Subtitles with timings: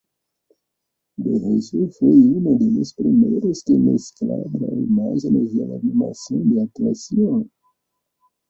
[1.19, 4.41] De hecho fue uno de los primeros que mezclaba
[4.73, 7.51] imágenes y animación de actuación.